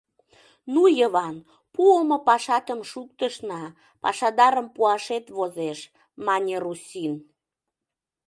—Ну, 0.73 0.81
Йыван, 0.99 1.35
пуымо 1.73 2.17
пашатым 2.27 2.79
шуктышна, 2.91 3.61
пашадарым 4.03 4.67
пуашет 4.75 5.25
возеш,— 5.37 5.79
мане 6.25 6.55
Руссин. 6.63 7.13